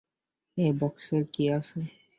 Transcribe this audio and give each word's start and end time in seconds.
এই 0.57 0.71
বাক্সের 0.79 1.23
কি 1.33 1.43
অবস্থা? 1.49 1.79